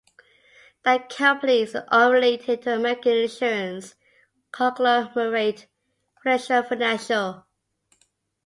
[0.83, 3.93] That company is unrelated to the American insurance
[4.51, 5.67] conglomerate,
[6.15, 7.45] Prudential Financial.